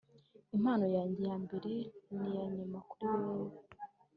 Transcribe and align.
impano 0.55 0.85
yanjye 0.95 1.19
yambere 1.29 1.71
niyanyuma, 2.13 2.79
kuri 2.89 3.05
wewe 3.21 3.51